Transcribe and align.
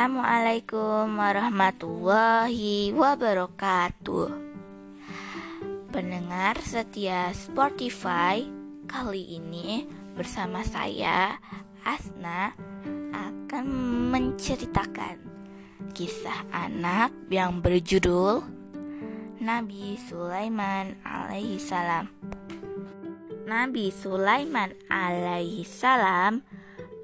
Assalamualaikum 0.00 1.12
warahmatullahi 1.12 2.88
wabarakatuh. 2.88 4.32
Pendengar 5.92 6.56
setia 6.64 7.28
Spotify 7.36 8.40
Kali 8.88 9.36
ini 9.36 9.84
bersama 10.16 10.64
saya 10.64 11.36
Asna 11.84 12.56
Akan 13.12 13.68
menceritakan 14.08 15.20
Kisah 15.92 16.48
anak 16.48 17.12
yang 17.28 17.60
berjudul 17.60 18.40
Nabi 19.36 20.00
Sulaiman 20.00 20.96
alaihi 21.04 21.60
salam. 21.60 22.08
Nabi 23.44 23.92
Sulaiman 23.92 24.72
alaihi 24.88 25.68
salam 25.68 26.40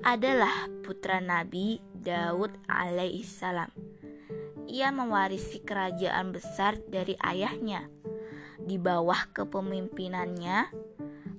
adalah 0.00 0.72
putra 0.80 1.20
Nabi 1.20 1.85
Daud 2.06 2.54
alaihissalam. 2.70 3.74
Ia 4.70 4.94
mewarisi 4.94 5.58
kerajaan 5.66 6.30
besar 6.30 6.78
dari 6.86 7.18
ayahnya. 7.18 7.90
Di 8.62 8.78
bawah 8.78 9.34
kepemimpinannya, 9.34 10.70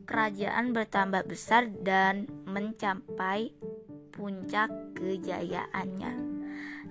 kerajaan 0.03 0.75
bertambah 0.75 1.23
besar 1.23 1.71
dan 1.71 2.27
mencapai 2.43 3.55
puncak 4.11 4.67
kejayaannya. 4.99 6.13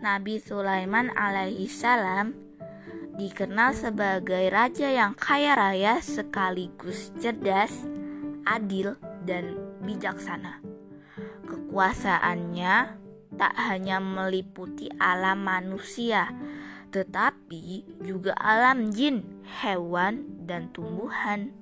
Nabi 0.01 0.41
Sulaiman 0.41 1.13
alaihissalam 1.13 2.37
dikenal 3.16 3.73
sebagai 3.73 4.52
raja 4.52 4.93
yang 4.93 5.16
kaya 5.16 5.57
raya 5.57 6.05
sekaligus 6.05 7.13
cerdas, 7.16 7.88
adil, 8.45 9.01
dan 9.24 9.57
bijaksana. 9.80 10.61
Kekuasaannya 11.49 13.05
tak 13.36 13.52
hanya 13.56 14.00
meliputi 14.00 14.88
alam 14.96 15.45
manusia, 15.45 16.32
tetapi 16.90 17.84
juga 18.01 18.32
alam 18.37 18.88
jin, 18.90 19.45
hewan, 19.60 20.45
dan 20.48 20.73
tumbuhan. 20.73 21.52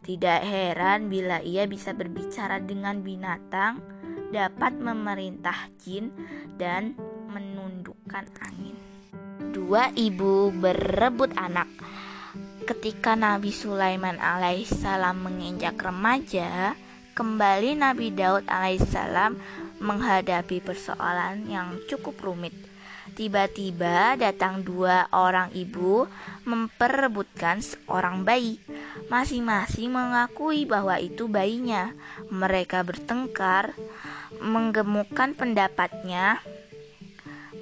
Tidak 0.00 0.40
heran 0.42 1.12
bila 1.12 1.44
ia 1.44 1.68
bisa 1.68 1.92
berbicara 1.92 2.62
dengan 2.62 3.04
binatang, 3.04 3.84
dapat 4.32 4.78
memerintah 4.80 5.68
jin, 5.82 6.14
dan 6.56 6.96
menundukkan 7.28 8.24
angin. 8.40 8.76
Dua 9.52 9.92
ibu 9.92 10.48
berebut 10.54 11.36
anak. 11.36 11.68
Ketika 12.64 13.14
Nabi 13.14 13.52
Sulaiman 13.54 14.18
alaihissalam 14.18 15.22
menginjak 15.22 15.78
remaja, 15.78 16.74
kembali 17.14 17.78
Nabi 17.78 18.10
Daud 18.10 18.46
alaihissalam 18.46 19.38
menghadapi 19.78 20.64
persoalan 20.64 21.48
yang 21.48 21.76
cukup 21.88 22.16
rumit. 22.22 22.54
Tiba-tiba 23.16 24.18
datang 24.18 24.66
dua 24.66 25.06
orang 25.14 25.54
ibu 25.54 26.10
memperebutkan 26.42 27.62
seorang 27.62 28.26
bayi. 28.26 28.58
Masing-masing 29.06 29.94
mengakui 29.94 30.66
bahwa 30.66 30.98
itu 30.98 31.30
bayinya. 31.30 31.94
Mereka 32.28 32.82
bertengkar, 32.82 33.78
menggemukkan 34.42 35.38
pendapatnya 35.38 36.42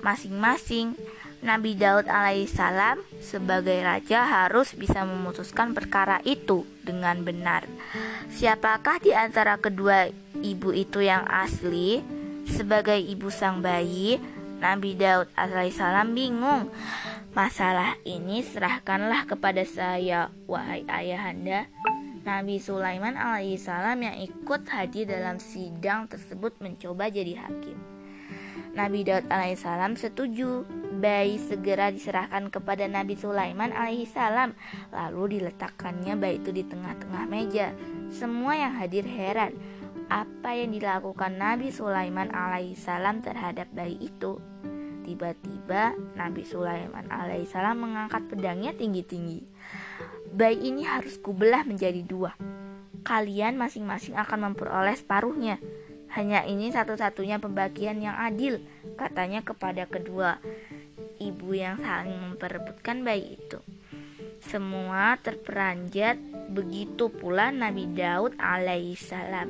masing-masing. 0.00 0.96
Nabi 1.45 1.77
Daud 1.77 2.09
alaihissalam 2.09 3.05
sebagai 3.20 3.77
raja 3.84 4.25
harus 4.25 4.73
bisa 4.73 5.05
memutuskan 5.05 5.77
perkara 5.77 6.25
itu 6.25 6.64
dengan 6.81 7.20
benar. 7.20 7.69
Siapakah 8.33 8.97
di 9.05 9.12
antara 9.12 9.61
kedua 9.61 10.09
ibu 10.41 10.72
itu 10.72 11.05
yang 11.05 11.28
asli? 11.28 12.00
Sebagai 12.48 12.97
ibu 12.97 13.28
sang 13.28 13.61
bayi, 13.61 14.17
Nabi 14.65 14.97
Daud 14.97 15.28
alaihissalam 15.37 16.17
bingung. 16.17 16.72
Masalah 17.37 18.00
ini 18.09 18.41
serahkanlah 18.41 19.28
kepada 19.28 19.69
saya, 19.69 20.33
wahai 20.49 20.88
ayahanda. 20.88 21.69
Nabi 22.25 22.56
Sulaiman 22.56 23.21
alaihissalam 23.21 24.00
yang 24.00 24.16
ikut 24.16 24.65
hadir 24.72 25.04
dalam 25.12 25.37
sidang 25.37 26.09
tersebut 26.09 26.56
mencoba 26.65 27.12
jadi 27.12 27.37
hakim. 27.37 27.94
Nabi 28.75 29.06
Daud 29.06 29.31
alaihissalam 29.31 29.94
setuju. 29.94 30.66
Bayi 30.94 31.37
segera 31.37 31.91
diserahkan 31.91 32.48
kepada 32.48 32.87
Nabi 32.88 33.19
Sulaiman 33.19 33.75
alaihissalam 33.75 34.54
lalu 34.94 35.38
diletakkannya 35.38 36.15
bayi 36.16 36.41
itu 36.41 36.50
di 36.54 36.65
tengah-tengah 36.65 37.25
meja. 37.28 37.75
Semua 38.09 38.56
yang 38.56 38.78
hadir 38.78 39.04
heran. 39.04 39.53
Apa 40.09 40.54
yang 40.54 40.72
dilakukan 40.76 41.37
Nabi 41.37 41.72
Sulaiman 41.72 42.31
alaihissalam 42.31 43.25
terhadap 43.25 43.69
bayi 43.75 43.98
itu? 44.00 44.38
Tiba-tiba 45.04 45.92
Nabi 46.16 46.42
Sulaiman 46.48 47.10
alaihissalam 47.12 47.76
mengangkat 47.76 48.25
pedangnya 48.31 48.72
tinggi-tinggi. 48.72 49.44
Bayi 50.32 50.72
ini 50.72 50.88
harus 50.88 51.21
kubelah 51.21 51.69
menjadi 51.69 52.00
dua. 52.00 52.32
Kalian 53.04 53.60
masing-masing 53.60 54.16
akan 54.16 54.50
memperoleh 54.50 54.97
separuhnya 54.97 55.60
hanya 56.14 56.47
ini 56.47 56.70
satu-satunya 56.70 57.42
pembagian 57.42 57.98
yang 57.98 58.14
adil, 58.14 58.62
katanya 58.94 59.42
kepada 59.42 59.91
kedua 59.91 60.38
ibu 61.19 61.54
yang 61.54 61.78
saling 61.78 62.14
memperebutkan 62.14 63.02
bayi 63.02 63.38
itu. 63.38 63.58
Semua 64.44 65.16
terperanjat, 65.19 66.20
begitu 66.53 67.08
pula 67.08 67.48
Nabi 67.50 67.91
Daud 67.97 68.36
alaihissalam. 68.36 69.48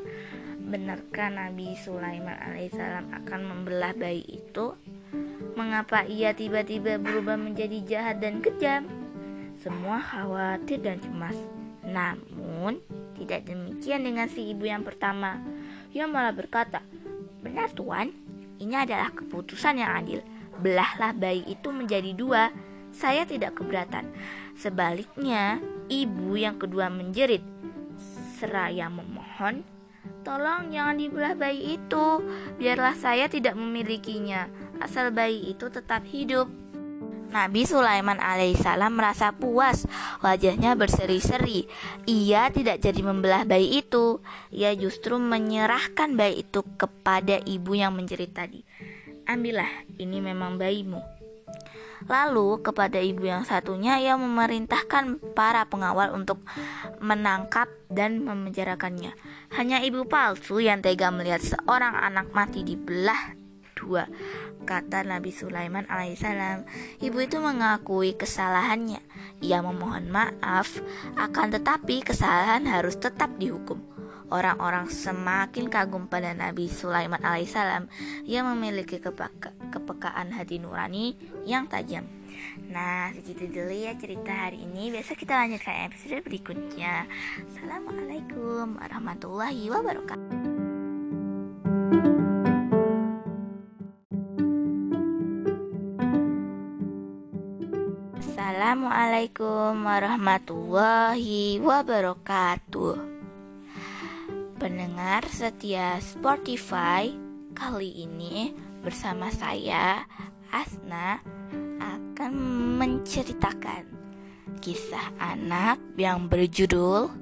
Benarkah 0.65 1.29
Nabi 1.29 1.77
Sulaiman 1.77 2.39
alaihissalam 2.41 3.13
akan 3.13 3.41
membelah 3.45 3.93
bayi 3.93 4.25
itu? 4.25 4.73
Mengapa 5.59 6.07
ia 6.09 6.33
tiba-tiba 6.33 6.97
berubah 6.97 7.37
menjadi 7.37 7.79
jahat 7.85 8.25
dan 8.25 8.41
kejam? 8.41 8.89
Semua 9.61 10.01
khawatir 10.01 10.81
dan 10.81 11.03
cemas. 11.03 11.37
Namun, 11.85 12.81
tidak 13.19 13.45
demikian 13.45 14.09
dengan 14.09 14.27
si 14.27 14.51
ibu 14.51 14.65
yang 14.65 14.83
pertama. 14.83 15.39
Ia 15.95 16.11
malah 16.11 16.35
berkata, 16.35 16.83
Benar 17.39 17.71
tuan, 17.71 18.11
ini 18.59 18.75
adalah 18.75 19.15
keputusan 19.15 19.79
yang 19.79 19.95
adil. 19.95 20.21
Belahlah 20.59 21.15
bayi 21.15 21.47
itu 21.47 21.71
menjadi 21.71 22.11
dua. 22.11 22.51
Saya 22.91 23.23
tidak 23.27 23.63
keberatan. 23.63 24.11
Sebaliknya, 24.59 25.63
ibu 25.87 26.35
yang 26.35 26.59
kedua 26.59 26.91
menjerit. 26.91 27.43
Seraya 28.39 28.91
memohon, 28.91 29.63
tolong 30.27 30.75
jangan 30.75 30.99
dibelah 30.99 31.35
bayi 31.39 31.79
itu. 31.79 32.07
Biarlah 32.59 32.99
saya 32.99 33.31
tidak 33.31 33.55
memilikinya. 33.55 34.51
Asal 34.83 35.15
bayi 35.15 35.55
itu 35.55 35.71
tetap 35.71 36.03
hidup. 36.11 36.64
Nabi 37.35 37.67
Sulaiman 37.67 38.23
alaihissalam 38.23 38.95
merasa 38.95 39.35
puas, 39.35 39.91
wajahnya 40.23 40.79
berseri-seri. 40.79 41.67
Ia 42.07 42.47
tidak 42.55 42.79
jadi 42.79 43.03
membelah 43.03 43.43
bayi 43.43 43.83
itu, 43.83 44.23
ia 44.55 44.71
justru 44.79 45.19
menyerahkan 45.19 46.15
bayi 46.15 46.47
itu 46.47 46.63
kepada 46.79 47.43
ibu 47.43 47.75
yang 47.75 47.91
menjerit 47.99 48.31
tadi. 48.31 48.63
Ambillah, 49.27 49.67
ini 49.99 50.23
memang 50.23 50.63
bayimu. 50.63 51.03
Lalu 52.07 52.63
kepada 52.63 53.03
ibu 53.03 53.27
yang 53.27 53.43
satunya 53.43 53.99
ia 53.99 54.15
memerintahkan 54.15 55.35
para 55.35 55.67
pengawal 55.67 56.15
untuk 56.15 56.39
menangkap 57.03 57.67
dan 57.91 58.23
memenjarakannya. 58.23 59.11
Hanya 59.59 59.83
ibu 59.83 60.07
palsu 60.07 60.63
yang 60.63 60.85
tega 60.85 61.11
melihat 61.11 61.43
seorang 61.43 61.97
anak 61.99 62.31
mati 62.31 62.61
dibelah 62.61 63.44
kata 64.65 65.05
Nabi 65.05 65.31
Sulaiman 65.31 65.85
alaihissalam. 65.87 66.65
Ibu 66.99 67.19
itu 67.21 67.37
mengakui 67.39 68.17
kesalahannya. 68.17 69.05
Ia 69.45 69.61
memohon 69.61 70.09
maaf, 70.09 70.81
akan 71.21 71.61
tetapi 71.61 72.03
kesalahan 72.03 72.65
harus 72.65 72.97
tetap 72.97 73.31
dihukum. 73.37 73.79
Orang-orang 74.33 74.89
semakin 74.89 75.69
kagum 75.69 76.09
pada 76.09 76.33
Nabi 76.33 76.67
Sulaiman 76.67 77.21
alaihissalam. 77.21 77.87
Ia 78.25 78.41
memiliki 78.43 78.99
kepeka 78.99 79.53
kepekaan 79.69 80.33
hati 80.33 80.59
nurani 80.59 81.15
yang 81.45 81.69
tajam. 81.69 82.09
Nah, 82.73 83.13
segitu 83.15 83.47
dulu 83.53 83.71
ya 83.71 83.95
cerita 83.95 84.33
hari 84.33 84.65
ini. 84.65 84.91
Besok 84.91 85.23
kita 85.23 85.39
lanjutkan 85.39 85.87
episode 85.87 86.25
berikutnya. 86.25 87.07
Assalamualaikum 87.53 88.81
warahmatullahi 88.81 89.71
wabarakatuh. 89.71 92.24
Assalamualaikum 98.65 99.85
warahmatullahi 99.85 101.61
wabarakatuh. 101.61 102.97
Pendengar 104.57 105.29
setia 105.29 106.01
Spotify 106.01 107.13
Kali 107.53 108.09
ini 108.09 108.57
bersama 108.81 109.29
saya 109.29 110.09
Asna 110.49 111.21
Akan 111.77 112.33
menceritakan 112.81 113.85
Kisah 114.65 115.13
anak 115.21 115.77
yang 116.01 116.33
berjudul 116.33 117.13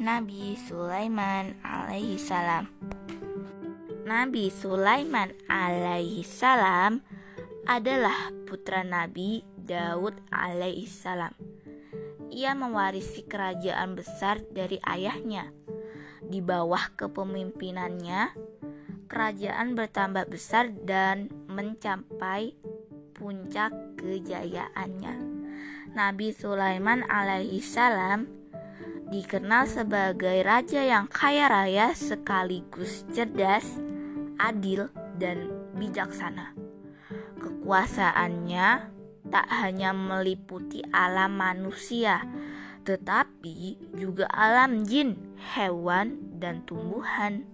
Nabi 0.00 0.56
Sulaiman 0.56 1.52
alaihi 1.60 2.16
salam. 2.16 2.72
Nabi 4.08 4.48
Sulaiman 4.48 5.36
alaihi 5.52 6.24
salam 6.24 7.04
adalah 7.68 8.32
putra 8.48 8.80
Nabi 8.80 9.55
Daud 9.66 10.14
alaihi 10.30 10.86
salam. 10.86 11.34
Ia 12.30 12.54
mewarisi 12.54 13.26
kerajaan 13.26 13.98
besar 13.98 14.40
dari 14.54 14.78
ayahnya. 14.86 15.50
Di 16.22 16.38
bawah 16.38 16.94
kepemimpinannya, 16.94 18.34
kerajaan 19.10 19.74
bertambah 19.74 20.30
besar 20.30 20.70
dan 20.70 21.30
mencapai 21.50 22.54
puncak 23.14 23.74
kejayaannya. 23.98 25.14
Nabi 25.96 26.28
Sulaiman 26.30 27.02
alaihi 27.08 27.64
salam 27.64 28.28
dikenal 29.08 29.70
sebagai 29.70 30.42
raja 30.42 30.82
yang 30.82 31.06
kaya 31.06 31.46
raya 31.48 31.94
sekaligus 31.94 33.06
cerdas, 33.14 33.78
adil, 34.36 34.90
dan 35.16 35.48
bijaksana. 35.78 36.52
Kekuasaannya 37.40 38.95
tak 39.32 39.46
hanya 39.50 39.90
meliputi 39.90 40.82
alam 40.94 41.38
manusia, 41.38 42.24
tetapi 42.86 43.76
juga 43.98 44.30
alam 44.30 44.86
jin, 44.86 45.16
hewan, 45.56 46.38
dan 46.38 46.62
tumbuhan. 46.64 47.44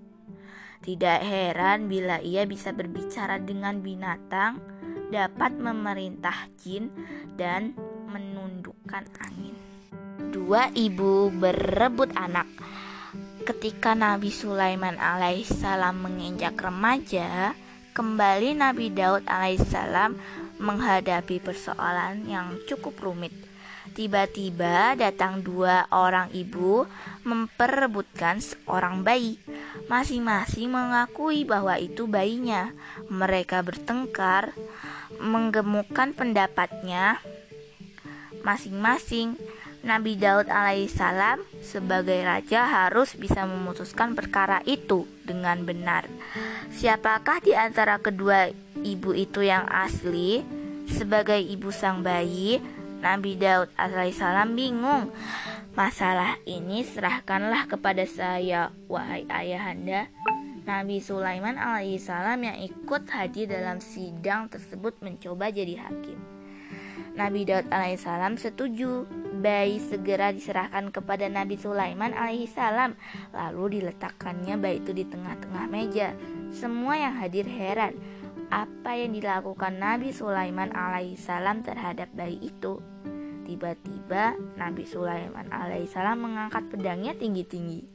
Tidak 0.82 1.20
heran 1.22 1.86
bila 1.86 2.18
ia 2.18 2.42
bisa 2.44 2.74
berbicara 2.74 3.38
dengan 3.38 3.80
binatang, 3.80 4.58
dapat 5.14 5.54
memerintah 5.54 6.50
jin, 6.58 6.90
dan 7.38 7.72
menundukkan 8.10 9.06
angin 9.22 9.72
dua 10.32 10.72
ibu 10.72 11.28
berebut 11.28 12.12
anak. 12.16 12.48
Ketika 13.42 13.92
Nabi 13.92 14.32
Sulaiman 14.32 14.96
alaihissalam 14.96 15.98
menginjak 15.98 16.56
remaja, 16.56 17.52
kembali 17.92 18.56
Nabi 18.56 18.88
Daud 18.88 19.28
alaihissalam 19.28 20.16
menghadapi 20.62 21.42
persoalan 21.42 22.30
yang 22.30 22.54
cukup 22.70 22.94
rumit. 23.02 23.34
Tiba-tiba 23.92 24.96
datang 24.96 25.42
dua 25.42 25.90
orang 25.92 26.30
ibu 26.32 26.88
memperebutkan 27.26 28.38
seorang 28.38 29.04
bayi. 29.04 29.36
Masing-masing 29.90 30.70
mengakui 30.72 31.44
bahwa 31.44 31.76
itu 31.76 32.08
bayinya. 32.08 32.72
Mereka 33.12 33.60
bertengkar, 33.60 34.54
menggemukkan 35.20 36.14
pendapatnya 36.16 37.20
masing-masing. 38.46 39.36
Nabi 39.82 40.14
Daud 40.14 40.46
alaihissalam 40.46 41.42
sebagai 41.58 42.22
raja 42.22 42.70
harus 42.70 43.18
bisa 43.18 43.42
memutuskan 43.42 44.14
perkara 44.14 44.62
itu 44.62 45.10
dengan 45.26 45.66
benar. 45.66 46.06
Siapakah 46.70 47.42
di 47.42 47.50
antara 47.50 47.98
kedua 47.98 48.46
ibu 48.82 49.14
itu 49.14 49.46
yang 49.46 49.66
asli? 49.70 50.42
Sebagai 50.90 51.38
ibu 51.38 51.70
sang 51.70 52.02
bayi, 52.02 52.58
Nabi 53.02 53.38
Daud 53.38 53.70
alaihissalam 53.78 54.54
bingung. 54.54 55.10
Masalah 55.72 56.36
ini 56.44 56.84
serahkanlah 56.84 57.66
kepada 57.66 58.04
saya, 58.04 58.70
wahai 58.86 59.24
ayahanda. 59.32 60.06
Nabi 60.62 61.02
Sulaiman 61.02 61.58
alaihissalam 61.58 62.38
yang 62.46 62.58
ikut 62.62 63.10
hadir 63.10 63.50
dalam 63.50 63.82
sidang 63.82 64.46
tersebut 64.46 64.94
mencoba 65.02 65.50
jadi 65.50 65.74
hakim. 65.82 66.18
Nabi 67.12 67.44
Daud 67.44 67.68
alaihissalam 67.68 68.38
setuju 68.38 69.04
bayi 69.42 69.82
segera 69.82 70.32
diserahkan 70.32 70.88
kepada 70.94 71.28
Nabi 71.28 71.60
Sulaiman 71.60 72.16
alaihissalam 72.16 72.96
lalu 73.36 73.80
diletakkannya 73.80 74.56
bayi 74.56 74.80
itu 74.80 74.96
di 74.96 75.04
tengah-tengah 75.04 75.66
meja 75.68 76.16
semua 76.56 76.96
yang 76.96 77.18
hadir 77.20 77.44
heran 77.44 77.98
apa 78.52 78.92
yang 79.00 79.16
dilakukan 79.16 79.80
Nabi 79.80 80.12
Sulaiman 80.12 80.76
alaihissalam 80.76 81.64
terhadap 81.64 82.12
bayi 82.12 82.36
itu? 82.52 82.84
Tiba-tiba 83.48 84.36
Nabi 84.60 84.84
Sulaiman 84.84 85.48
alaihissalam 85.48 86.20
mengangkat 86.20 86.68
pedangnya 86.68 87.16
tinggi-tinggi. 87.16 87.88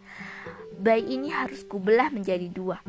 Bayi 0.82 1.14
ini 1.14 1.30
harus 1.30 1.62
kubelah 1.62 2.10
menjadi 2.10 2.50
dua. 2.50 2.82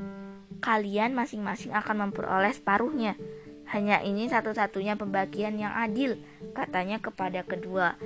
Kalian 0.64 1.12
masing-masing 1.12 1.76
akan 1.76 2.08
memperoleh 2.08 2.56
separuhnya. 2.56 3.20
Hanya 3.68 4.00
ini 4.00 4.32
satu-satunya 4.32 4.96
pembagian 4.96 5.60
yang 5.60 5.76
adil, 5.76 6.16
katanya 6.56 6.96
kepada 7.04 7.44
kedua 7.44 8.00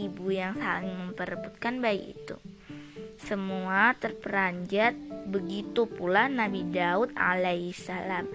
ibu 0.00 0.32
yang 0.32 0.56
saling 0.56 0.96
memperebutkan 0.96 1.84
bayi 1.84 2.16
itu. 2.16 2.40
Semua 3.20 3.92
terperanjat, 3.98 4.96
begitu 5.28 5.84
pula 5.90 6.30
Nabi 6.30 6.64
Daud 6.72 7.12
alaihissalam. 7.18 8.30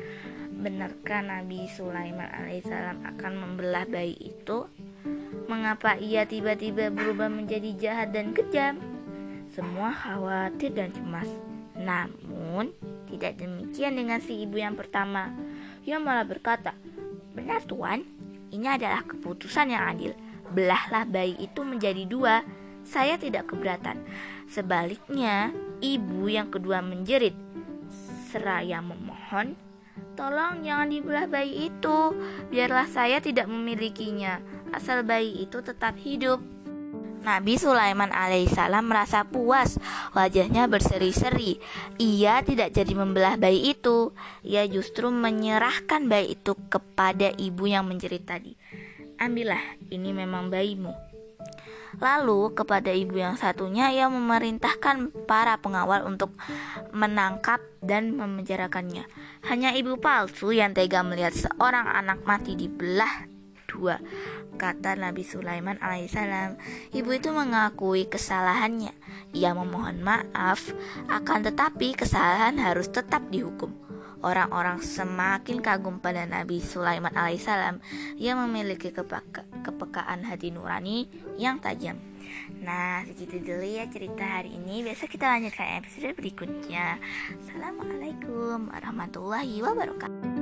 Benarkah 0.63 1.19
Nabi 1.19 1.67
Sulaiman 1.67 2.31
alaihissalam 2.31 3.03
akan 3.03 3.33
membelah 3.35 3.83
bayi 3.83 4.15
itu? 4.15 4.63
Mengapa 5.51 5.99
ia 5.99 6.23
tiba-tiba 6.23 6.87
berubah 6.87 7.27
menjadi 7.27 7.75
jahat 7.75 8.15
dan 8.15 8.31
kejam? 8.31 8.79
Semua 9.51 9.91
khawatir 9.91 10.71
dan 10.71 10.95
cemas. 10.95 11.27
Namun, 11.75 12.71
tidak 13.11 13.43
demikian 13.43 13.99
dengan 13.99 14.23
si 14.23 14.47
ibu 14.47 14.55
yang 14.55 14.79
pertama. 14.79 15.35
Ia 15.83 15.99
malah 15.99 16.23
berkata, 16.23 16.71
Benar 17.35 17.67
tuan, 17.67 18.07
ini 18.55 18.63
adalah 18.63 19.03
keputusan 19.03 19.67
yang 19.67 19.83
adil. 19.83 20.15
Belahlah 20.55 21.03
bayi 21.03 21.35
itu 21.43 21.59
menjadi 21.67 22.07
dua. 22.07 22.39
Saya 22.87 23.19
tidak 23.19 23.51
keberatan. 23.51 23.99
Sebaliknya, 24.47 25.51
ibu 25.83 26.31
yang 26.31 26.47
kedua 26.47 26.79
menjerit. 26.79 27.35
Seraya 28.31 28.79
memohon, 28.79 29.59
tolong 30.13 30.61
jangan 30.63 30.89
dibelah 30.89 31.25
bayi 31.27 31.69
itu. 31.69 31.99
Biarlah 32.49 32.87
saya 32.89 33.19
tidak 33.19 33.49
memilikinya. 33.49 34.39
Asal 34.73 35.05
bayi 35.05 35.45
itu 35.45 35.59
tetap 35.61 35.97
hidup. 36.01 36.41
Nabi 37.23 37.55
Sulaiman 37.55 38.11
alaihissalam 38.11 38.83
merasa 38.83 39.23
puas, 39.23 39.79
wajahnya 40.11 40.67
berseri-seri. 40.67 41.55
Ia 41.95 42.43
tidak 42.43 42.75
jadi 42.75 42.93
membelah 42.99 43.39
bayi 43.39 43.71
itu, 43.71 44.11
ia 44.43 44.67
justru 44.67 45.07
menyerahkan 45.07 46.03
bayi 46.11 46.35
itu 46.35 46.51
kepada 46.67 47.31
ibu 47.39 47.63
yang 47.63 47.87
menjerit 47.87 48.27
tadi. 48.27 48.59
Ambillah, 49.15 49.79
ini 49.87 50.11
memang 50.11 50.51
bayimu. 50.51 50.91
Lalu 52.01 52.53
kepada 52.57 52.89
ibu 52.89 53.19
yang 53.19 53.37
satunya 53.37 53.93
ia 53.93 54.09
memerintahkan 54.09 55.11
para 55.29 55.59
pengawal 55.61 56.07
untuk 56.07 56.33
menangkap 56.95 57.61
dan 57.83 58.15
memenjarakannya. 58.15 59.05
Hanya 59.45 59.75
ibu 59.75 59.99
palsu 59.99 60.55
yang 60.55 60.71
tega 60.71 61.03
melihat 61.05 61.35
seorang 61.35 61.85
anak 61.89 62.23
mati 62.23 62.55
dibelah 62.55 63.29
dua 63.67 63.97
kata 64.55 64.93
Nabi 64.95 65.25
Sulaiman 65.25 65.81
alaihissalam. 65.81 66.61
Ibu 66.93 67.09
itu 67.17 67.33
mengakui 67.33 68.05
kesalahannya. 68.05 68.93
Ia 69.33 69.57
memohon 69.57 70.05
maaf, 70.05 70.71
akan 71.09 71.49
tetapi 71.49 71.97
kesalahan 71.97 72.61
harus 72.61 72.87
tetap 72.93 73.25
dihukum. 73.33 73.82
Orang-orang 74.23 74.79
semakin 74.79 75.59
kagum 75.59 75.99
pada 75.99 76.23
Nabi 76.23 76.63
Sulaiman 76.63 77.11
alaihissalam. 77.11 77.83
Ia 78.15 78.39
memiliki 78.39 78.95
kepeka 78.95 79.43
kepekaan 79.67 80.23
hati 80.23 80.49
nurani 80.49 81.11
yang 81.35 81.59
tajam. 81.59 81.99
Nah, 82.63 83.03
segitu 83.03 83.43
dulu 83.43 83.67
ya 83.67 83.85
cerita 83.91 84.23
hari 84.23 84.55
ini. 84.55 84.81
Besok 84.81 85.19
kita 85.19 85.27
lanjutkan 85.27 85.83
episode 85.83 86.15
berikutnya. 86.15 86.97
Assalamualaikum 87.43 88.71
warahmatullahi 88.71 89.59
wabarakatuh. 89.59 90.32